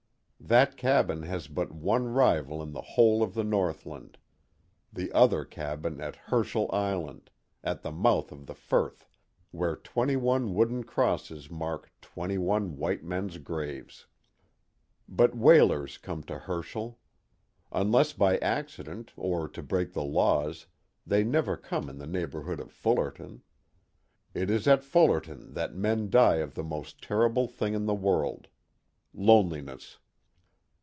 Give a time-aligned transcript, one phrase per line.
[0.43, 4.17] That cabin has but one rival in the whole of the Northland
[4.91, 7.29] the other cabin at Herschel Island,
[7.63, 9.05] at the mouth of the Firth,
[9.51, 14.07] where twenty one wooden crosses mark twenty one white men's graves.
[15.07, 16.99] But whalers come to Herschel.
[17.71, 20.65] Unless by accident, or to break the laws,
[21.05, 23.43] they never come in the neighborhood of Fullerton.
[24.33, 28.47] It is at Fullerton that men die of the most terrible thing in the world
[29.13, 29.99] loneliness.